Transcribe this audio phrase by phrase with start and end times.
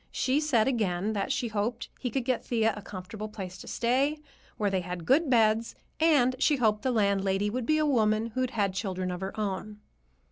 [0.11, 4.17] She said again that she hoped he could get Thea a comfortable place to stay,
[4.57, 8.49] where they had good beds, and she hoped the landlady would be a woman who'd
[8.49, 9.79] had children of her own.